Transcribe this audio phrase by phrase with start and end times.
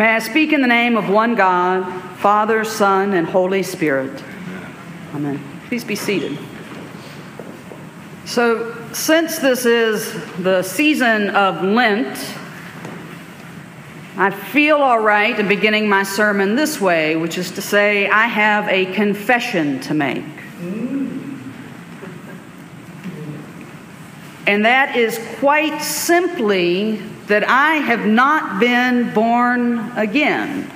[0.00, 1.84] May I speak in the name of one God,
[2.20, 4.24] Father, Son, and Holy Spirit.
[5.14, 5.38] Amen.
[5.68, 6.38] Please be seated.
[8.24, 12.16] So, since this is the season of Lent,
[14.16, 18.24] I feel all right in beginning my sermon this way, which is to say, I
[18.24, 20.24] have a confession to make.
[20.62, 21.52] Mm.
[24.46, 30.70] And that is quite simply that I have not been born again.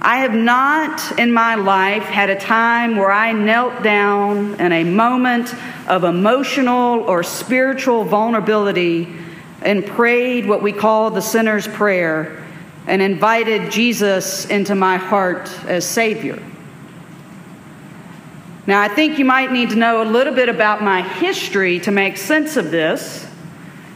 [0.00, 4.84] I have not in my life had a time where I knelt down in a
[4.84, 5.52] moment
[5.88, 9.12] of emotional or spiritual vulnerability
[9.60, 12.44] and prayed what we call the sinner's prayer
[12.86, 16.40] and invited Jesus into my heart as Savior.
[18.68, 21.90] Now, I think you might need to know a little bit about my history to
[21.90, 23.27] make sense of this.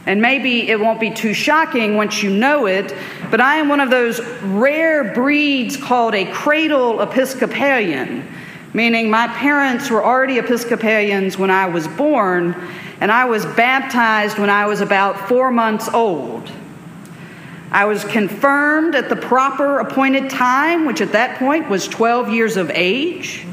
[0.05, 2.93] And maybe it won't be too shocking once you know it,
[3.31, 8.27] but I am one of those rare breeds called a cradle Episcopalian,
[8.73, 12.53] meaning my parents were already Episcopalians when I was born,
[12.99, 16.51] and I was baptized when I was about four months old.
[17.71, 22.55] I was confirmed at the proper appointed time, which at that point was 12 years
[22.57, 23.47] of age.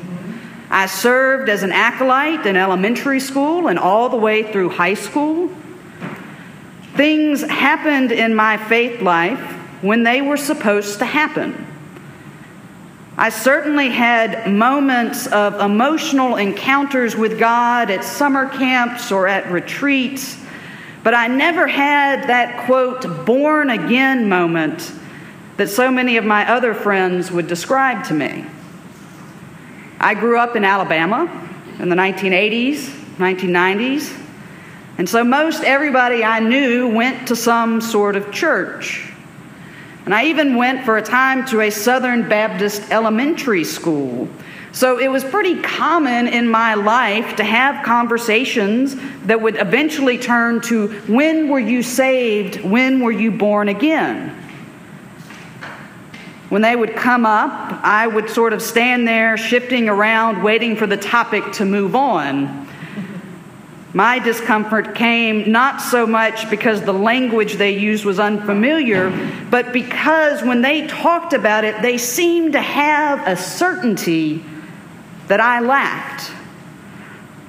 [0.69, 5.51] I served as an acolyte in elementary school and all the way through high school.
[6.95, 9.41] Things happened in my faith life
[9.83, 11.67] when they were supposed to happen.
[13.17, 20.39] I certainly had moments of emotional encounters with God at summer camps or at retreats,
[21.03, 24.93] but I never had that quote, born again moment
[25.59, 28.47] that so many of my other friends would describe to me.
[29.99, 31.29] I grew up in Alabama
[31.79, 32.89] in the 1980s,
[33.19, 34.20] 1990s,
[35.01, 39.11] and so most everybody I knew went to some sort of church.
[40.05, 44.29] And I even went for a time to a Southern Baptist elementary school.
[44.73, 50.61] So it was pretty common in my life to have conversations that would eventually turn
[50.65, 52.63] to when were you saved?
[52.63, 54.29] When were you born again?
[56.51, 60.87] When they would come up, I would sort of stand there shifting around, waiting for
[60.87, 62.69] the topic to move on.
[63.93, 69.11] My discomfort came not so much because the language they used was unfamiliar,
[69.51, 74.45] but because when they talked about it, they seemed to have a certainty
[75.27, 76.31] that I lacked.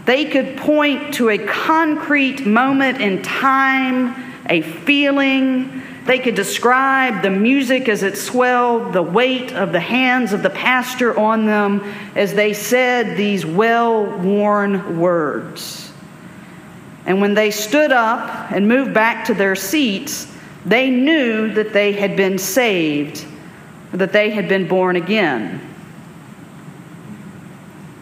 [0.05, 4.15] They could point to a concrete moment in time,
[4.49, 10.33] a feeling, they could describe the music as it swelled, the weight of the hands
[10.33, 11.83] of the pastor on them
[12.15, 15.90] as they said these well worn words.
[17.05, 20.31] And when they stood up and moved back to their seats,
[20.65, 23.25] they knew that they had been saved,
[23.91, 25.59] that they had been born again.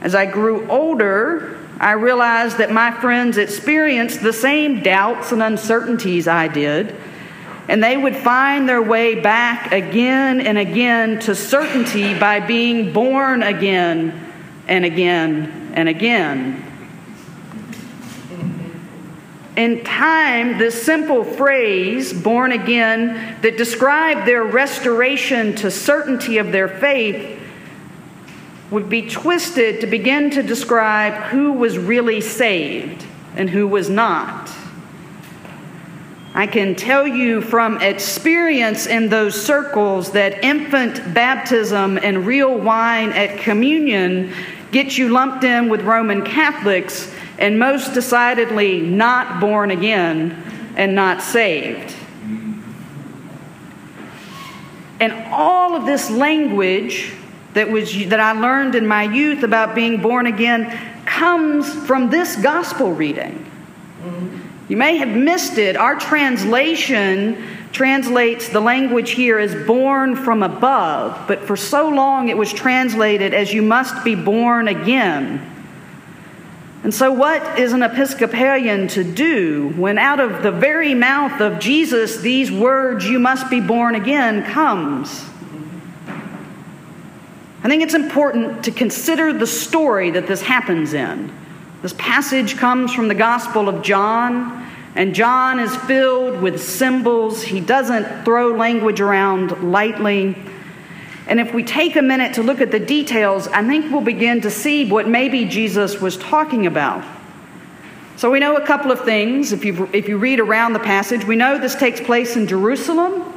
[0.02, 6.28] As I grew older, I realized that my friends experienced the same doubts and uncertainties
[6.28, 6.96] I did
[7.70, 13.44] and they would find their way back again and again to certainty by being born
[13.44, 14.34] again
[14.68, 16.66] and again and again.
[19.60, 26.70] In time, this simple phrase, born again, that described their restoration to certainty of their
[26.70, 27.38] faith,
[28.72, 33.06] would be twisted to begin to describe who was really saved
[33.36, 34.50] and who was not.
[36.34, 43.12] I can tell you from experience in those circles that infant baptism and real wine
[43.12, 44.34] at communion
[44.72, 50.44] get you lumped in with Roman Catholics and most decidedly not born again
[50.76, 51.96] and not saved.
[55.00, 57.14] And all of this language
[57.54, 62.36] that, was, that I learned in my youth about being born again comes from this
[62.36, 63.50] gospel reading.
[64.68, 65.78] You may have missed it.
[65.78, 72.38] Our translation translates the language here as born from above, but for so long it
[72.38, 75.59] was translated as you must be born again.
[76.84, 81.60] And so, what is an Episcopalian to do when out of the very mouth of
[81.60, 85.26] Jesus these words, you must be born again, comes?
[87.62, 91.34] I think it's important to consider the story that this happens in.
[91.82, 94.66] This passage comes from the Gospel of John,
[94.96, 97.44] and John is filled with symbols.
[97.44, 100.38] He doesn't throw language around lightly.
[101.30, 104.42] And if we take a minute to look at the details, I think we'll begin
[104.42, 107.06] to see what maybe Jesus was talking about.
[108.18, 109.54] So we know a couple of things.
[109.54, 113.32] If you, if you read around the passage, we know this takes place in Jerusalem.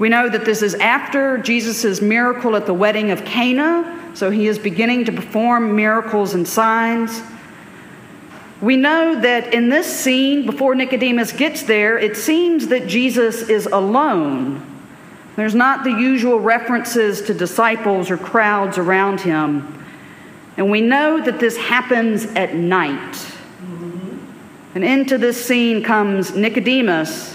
[0.00, 4.48] We know that this is after Jesus' miracle at the wedding of Cana, so he
[4.48, 7.22] is beginning to perform miracles and signs.
[8.60, 13.66] We know that in this scene, before Nicodemus gets there, it seems that Jesus is
[13.66, 14.69] alone.
[15.40, 19.82] There's not the usual references to disciples or crowds around him.
[20.58, 23.14] And we know that this happens at night.
[23.14, 24.18] Mm-hmm.
[24.74, 27.34] And into this scene comes Nicodemus,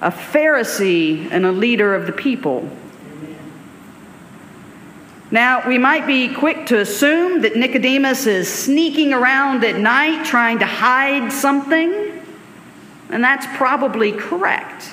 [0.00, 2.70] a Pharisee and a leader of the people.
[5.32, 10.60] Now, we might be quick to assume that Nicodemus is sneaking around at night trying
[10.60, 12.22] to hide something,
[13.08, 14.92] and that's probably correct.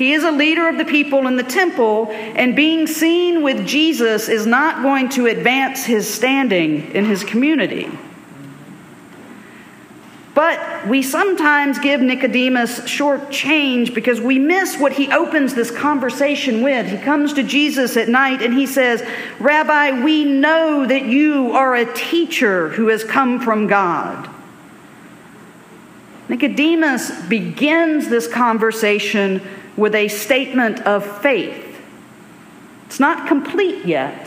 [0.00, 4.30] He is a leader of the people in the temple, and being seen with Jesus
[4.30, 7.86] is not going to advance his standing in his community.
[10.32, 16.62] But we sometimes give Nicodemus short change because we miss what he opens this conversation
[16.62, 16.86] with.
[16.86, 19.06] He comes to Jesus at night and he says,
[19.38, 24.30] Rabbi, we know that you are a teacher who has come from God.
[26.30, 29.42] Nicodemus begins this conversation
[29.76, 31.66] with a statement of faith.
[32.86, 34.26] It's not complete yet,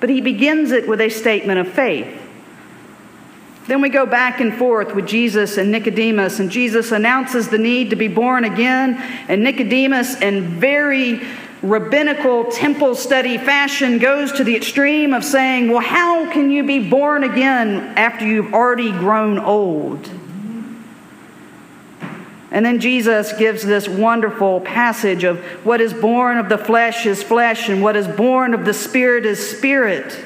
[0.00, 2.20] but he begins it with a statement of faith.
[3.66, 7.90] Then we go back and forth with Jesus and Nicodemus, and Jesus announces the need
[7.90, 8.96] to be born again.
[9.26, 11.22] And Nicodemus, in very
[11.62, 16.90] rabbinical temple study fashion, goes to the extreme of saying, Well, how can you be
[16.90, 20.10] born again after you've already grown old?
[22.54, 27.20] And then Jesus gives this wonderful passage of what is born of the flesh is
[27.20, 30.16] flesh, and what is born of the spirit is spirit.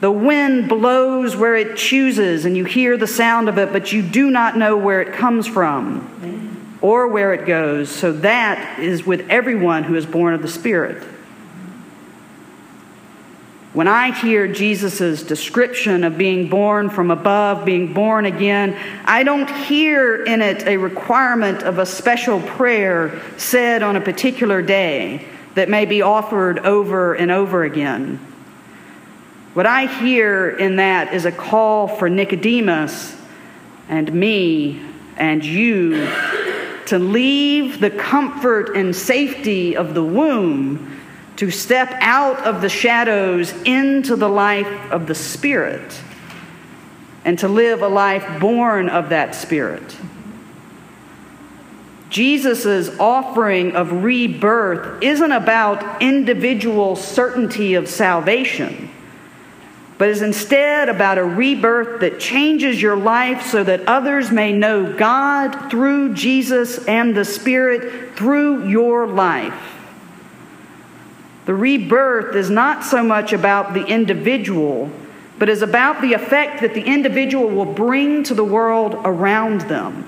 [0.00, 4.02] The wind blows where it chooses, and you hear the sound of it, but you
[4.02, 7.88] do not know where it comes from or where it goes.
[7.88, 11.02] So that is with everyone who is born of the Spirit.
[13.72, 19.48] When I hear Jesus' description of being born from above, being born again, I don't
[19.48, 25.24] hear in it a requirement of a special prayer said on a particular day
[25.54, 28.18] that may be offered over and over again.
[29.54, 33.16] What I hear in that is a call for Nicodemus
[33.88, 34.82] and me
[35.16, 36.08] and you
[36.86, 40.99] to leave the comfort and safety of the womb
[41.40, 45.98] to step out of the shadows into the life of the Spirit
[47.24, 49.96] and to live a life born of that Spirit.
[52.10, 58.90] Jesus' offering of rebirth isn't about individual certainty of salvation
[59.96, 64.94] but is instead about a rebirth that changes your life so that others may know
[64.96, 69.69] God through Jesus and the Spirit through your life.
[71.46, 74.90] The rebirth is not so much about the individual,
[75.38, 80.06] but is about the effect that the individual will bring to the world around them.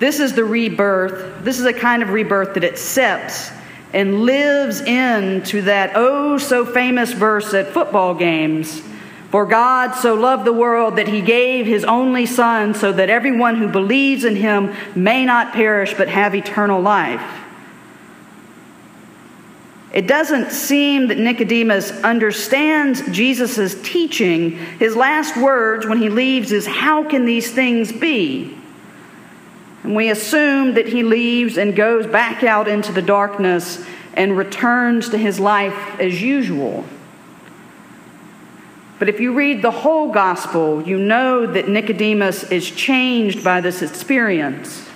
[0.00, 1.44] This is the rebirth.
[1.44, 3.50] This is a kind of rebirth that accepts
[3.92, 8.82] and lives into that oh so famous verse at football games.
[9.30, 13.56] For God so loved the world that he gave his only Son so that everyone
[13.56, 17.43] who believes in him may not perish but have eternal life.
[19.94, 24.50] It doesn't seem that Nicodemus understands Jesus' teaching.
[24.80, 28.58] His last words when he leaves is, How can these things be?
[29.84, 35.10] And we assume that he leaves and goes back out into the darkness and returns
[35.10, 36.84] to his life as usual.
[38.98, 43.80] But if you read the whole gospel, you know that Nicodemus is changed by this
[43.80, 44.88] experience.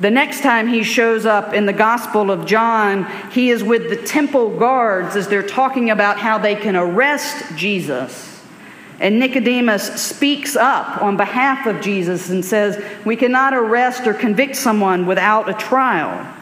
[0.00, 3.96] The next time he shows up in the Gospel of John, he is with the
[3.96, 8.42] temple guards as they're talking about how they can arrest Jesus.
[8.98, 14.56] And Nicodemus speaks up on behalf of Jesus and says, We cannot arrest or convict
[14.56, 16.34] someone without a trial.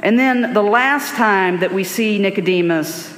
[0.00, 3.14] And then the last time that we see Nicodemus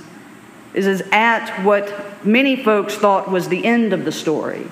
[0.73, 4.67] is, at what many folks thought was the end of the story.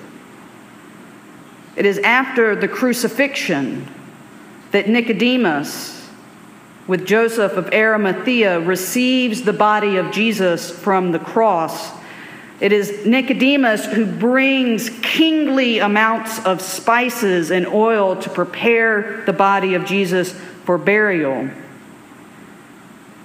[1.75, 3.87] It is after the crucifixion
[4.71, 5.93] that Nicodemus
[6.87, 11.91] with Joseph of Arimathea receives the body of Jesus from the cross.
[12.59, 19.73] It is Nicodemus who brings kingly amounts of spices and oil to prepare the body
[19.73, 20.33] of Jesus
[20.65, 21.49] for burial.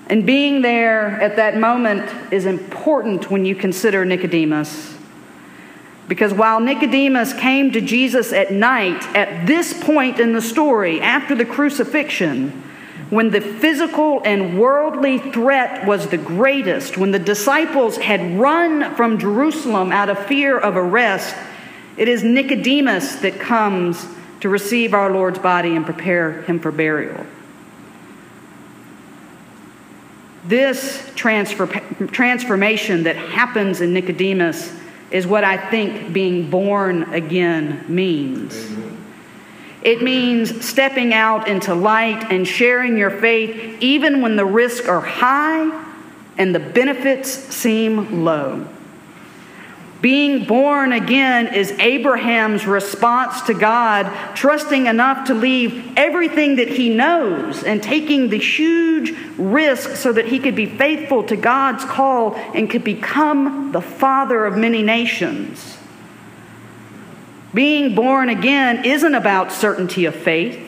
[0.07, 4.98] And being there at that moment is important when you consider Nicodemus.
[6.08, 11.34] Because while Nicodemus came to Jesus at night, at this point in the story, after
[11.34, 12.64] the crucifixion,
[13.10, 19.18] when the physical and worldly threat was the greatest, when the disciples had run from
[19.18, 21.36] Jerusalem out of fear of arrest,
[21.96, 24.06] it is Nicodemus that comes
[24.40, 27.26] to receive our Lord's body and prepare him for burial.
[30.44, 31.66] This transfer,
[32.06, 34.72] transformation that happens in Nicodemus
[35.10, 38.76] is what I think being born again means.
[39.82, 45.00] It means stepping out into light and sharing your faith even when the risks are
[45.00, 45.86] high
[46.36, 48.66] and the benefits seem low.
[50.00, 56.88] Being born again is Abraham's response to God, trusting enough to leave everything that he
[56.88, 62.37] knows and taking the huge risk so that he could be faithful to God's call
[62.55, 65.78] and could become the father of many nations.
[67.52, 70.61] Being born again isn't about certainty of faith,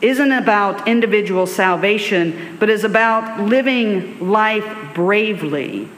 [0.00, 5.88] isn't about individual salvation, but is about living life bravely,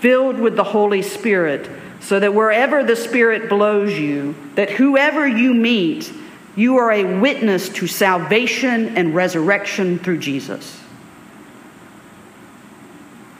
[0.00, 1.70] filled with the Holy Spirit
[2.04, 6.12] so that wherever the Spirit blows you, that whoever you meet,
[6.54, 10.78] you are a witness to salvation and resurrection through Jesus.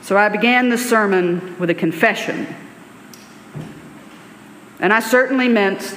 [0.01, 2.47] So I began the sermon with a confession.
[4.79, 5.95] And I certainly meant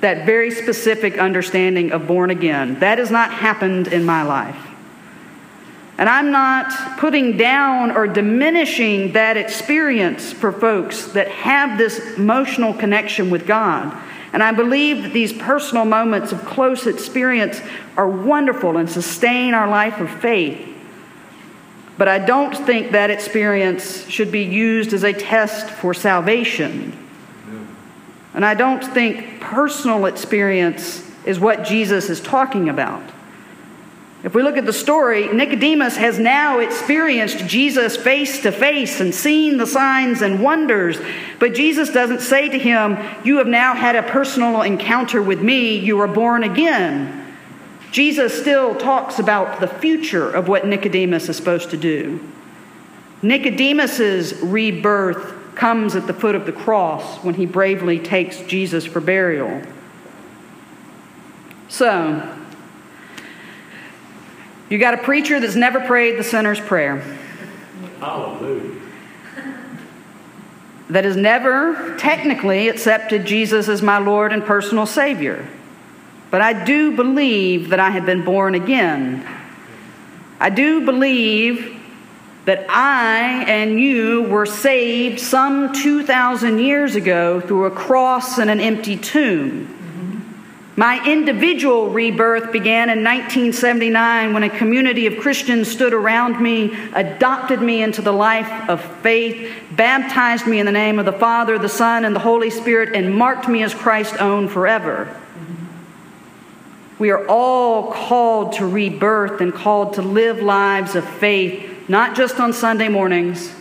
[0.00, 2.80] that very specific understanding of born again.
[2.80, 4.67] That has not happened in my life.
[5.98, 12.72] And I'm not putting down or diminishing that experience for folks that have this emotional
[12.72, 13.92] connection with God.
[14.32, 17.60] And I believe that these personal moments of close experience
[17.96, 20.66] are wonderful and sustain our life of faith.
[21.96, 26.96] But I don't think that experience should be used as a test for salvation.
[28.34, 33.02] And I don't think personal experience is what Jesus is talking about.
[34.24, 39.14] If we look at the story, Nicodemus has now experienced Jesus face to face and
[39.14, 40.98] seen the signs and wonders.
[41.38, 45.78] But Jesus doesn't say to him, You have now had a personal encounter with me,
[45.78, 47.26] you are born again.
[47.92, 52.20] Jesus still talks about the future of what Nicodemus is supposed to do.
[53.22, 59.00] Nicodemus's rebirth comes at the foot of the cross when he bravely takes Jesus for
[59.00, 59.62] burial.
[61.68, 62.36] So,
[64.70, 67.02] you got a preacher that's never prayed the sinner's prayer.
[68.00, 68.74] Hallelujah.
[70.90, 75.46] That has never technically accepted Jesus as my Lord and personal Savior.
[76.30, 79.26] But I do believe that I have been born again.
[80.40, 81.74] I do believe
[82.44, 88.60] that I and you were saved some 2,000 years ago through a cross and an
[88.60, 89.77] empty tomb.
[90.78, 97.60] My individual rebirth began in 1979 when a community of Christians stood around me, adopted
[97.60, 101.68] me into the life of faith, baptized me in the name of the Father, the
[101.68, 105.20] Son, and the Holy Spirit, and marked me as Christ's own forever.
[107.00, 112.38] We are all called to rebirth and called to live lives of faith, not just
[112.38, 113.52] on Sunday mornings,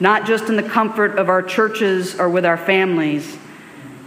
[0.00, 3.38] not just in the comfort of our churches or with our families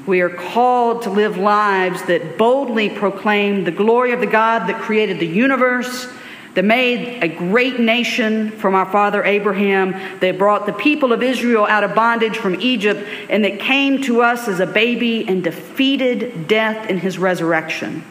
[0.08, 4.82] we are called to live lives that boldly proclaim the glory of the God that
[4.82, 6.08] created the universe,
[6.56, 11.66] that made a great nation from our father Abraham, that brought the people of Israel
[11.66, 16.48] out of bondage from Egypt, and that came to us as a baby and defeated
[16.48, 18.04] death in his resurrection.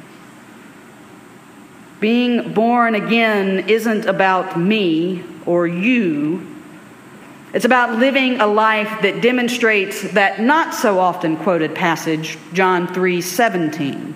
[1.99, 6.50] Being born again isn't about me or you,
[7.53, 13.21] it's about living a life that demonstrates that not so often quoted passage, John 3
[13.21, 14.15] 17.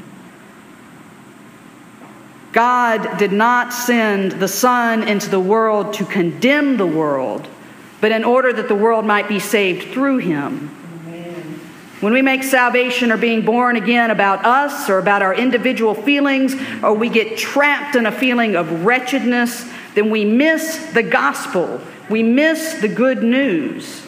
[2.52, 7.48] God did not send the Son into the world to condemn the world,
[8.00, 10.70] but in order that the world might be saved through him.
[11.08, 11.60] Amen.
[11.98, 16.54] When we make salvation or being born again about us or about our individual feelings,
[16.84, 22.22] or we get trapped in a feeling of wretchedness, then we miss the gospel we
[22.22, 24.06] miss the good news.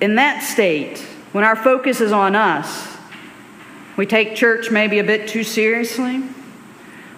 [0.00, 0.98] In that state,
[1.32, 2.96] when our focus is on us,
[3.96, 6.22] we take church maybe a bit too seriously.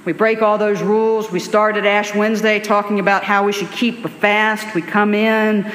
[0.04, 1.32] We break all those rules.
[1.32, 4.74] We started Ash Wednesday talking about how we should keep a fast.
[4.74, 5.70] We come in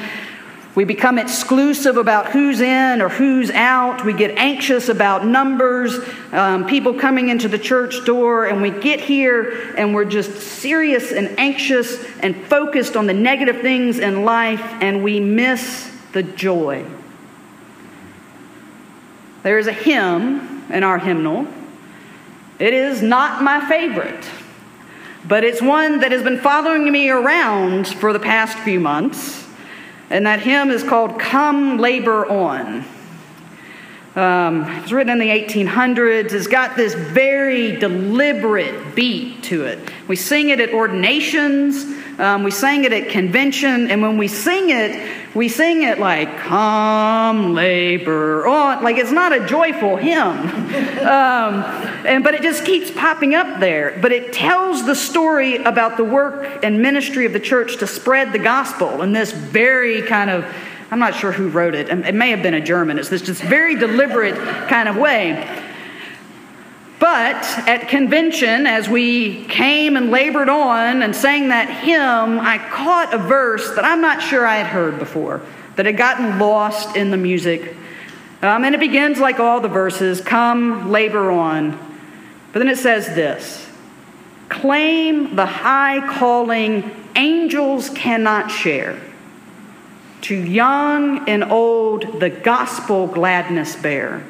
[0.74, 4.06] We become exclusive about who's in or who's out.
[4.06, 5.98] We get anxious about numbers,
[6.32, 11.12] um, people coming into the church door, and we get here and we're just serious
[11.12, 16.86] and anxious and focused on the negative things in life, and we miss the joy.
[19.42, 21.46] There is a hymn in our hymnal.
[22.58, 24.24] It is not my favorite,
[25.26, 29.41] but it's one that has been following me around for the past few months.
[30.12, 32.84] And that hymn is called Come Labor On.
[34.14, 36.32] Um, it was written in the 1800s.
[36.32, 39.78] It's got this very deliberate beat to it.
[40.06, 41.84] We sing it at ordinations,
[42.18, 46.36] um, we sang it at convention, and when we sing it, we sing it like,
[46.36, 48.84] Come labor on.
[48.84, 50.70] Like it's not a joyful hymn.
[51.02, 51.64] Um,
[52.06, 53.98] and, but it just keeps popping up there.
[54.00, 58.32] But it tells the story about the work and ministry of the church to spread
[58.32, 60.44] the gospel in this very kind of
[60.92, 61.88] I'm not sure who wrote it.
[61.88, 62.98] It may have been a German.
[62.98, 64.34] It's this just very deliberate
[64.68, 65.48] kind of way.
[66.98, 73.14] But at convention, as we came and labored on and sang that hymn, I caught
[73.14, 75.40] a verse that I'm not sure I had heard before,
[75.76, 77.74] that had gotten lost in the music.
[78.42, 81.70] Um, and it begins like all the verses come, labor on.
[82.52, 83.66] But then it says this
[84.50, 89.00] claim the high calling angels cannot share
[90.22, 94.24] to young and old, the gospel gladness bear.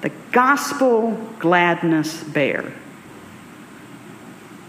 [0.00, 2.72] The gospel gladness bear.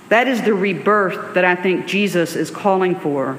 [0.09, 3.37] That is the rebirth that I think Jesus is calling for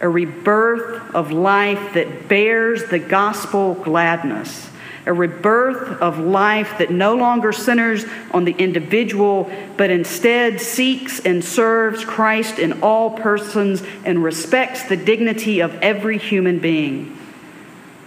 [0.00, 4.68] a rebirth of life that bears the gospel gladness
[5.06, 11.44] a rebirth of life that no longer centers on the individual, but instead seeks and
[11.44, 17.16] serves Christ in all persons and respects the dignity of every human being.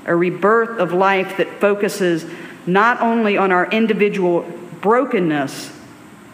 [0.05, 2.25] A rebirth of life that focuses
[2.67, 4.41] not only on our individual
[4.81, 5.71] brokenness,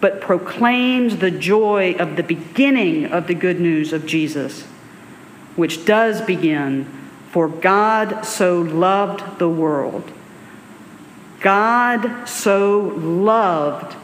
[0.01, 4.63] but proclaims the joy of the beginning of the good news of Jesus,
[5.55, 6.85] which does begin,
[7.29, 10.11] for God so loved the world
[11.45, 13.95] God so loved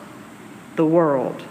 [0.76, 1.42] the world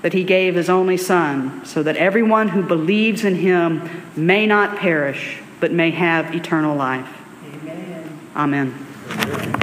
[0.00, 4.78] that he gave his only Son, so that everyone who believes in him may not
[4.78, 7.06] perish, but may have eternal life.
[7.54, 8.18] Amen.
[8.34, 9.61] Amen.